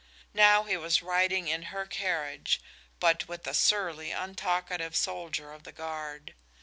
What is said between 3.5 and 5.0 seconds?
surly, untalkative